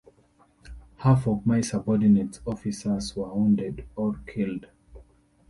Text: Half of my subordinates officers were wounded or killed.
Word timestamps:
Half 0.95 1.27
of 1.27 1.45
my 1.45 1.61
subordinates 1.61 2.41
officers 2.47 3.15
were 3.15 3.31
wounded 3.35 3.85
or 3.95 4.15
killed. 4.25 4.65